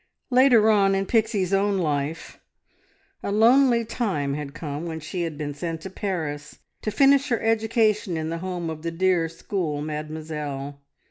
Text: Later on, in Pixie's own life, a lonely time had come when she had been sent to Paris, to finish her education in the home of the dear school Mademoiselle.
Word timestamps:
Later 0.31 0.71
on, 0.71 0.95
in 0.95 1.05
Pixie's 1.05 1.53
own 1.53 1.77
life, 1.77 2.39
a 3.21 3.31
lonely 3.31 3.85
time 3.85 4.33
had 4.33 4.55
come 4.55 4.87
when 4.87 4.99
she 4.99 5.21
had 5.21 5.37
been 5.37 5.53
sent 5.53 5.81
to 5.81 5.91
Paris, 5.91 6.57
to 6.81 6.89
finish 6.89 7.29
her 7.29 7.39
education 7.39 8.17
in 8.17 8.31
the 8.31 8.39
home 8.39 8.71
of 8.71 8.81
the 8.81 8.89
dear 8.89 9.29
school 9.29 9.79
Mademoiselle. 9.79 10.81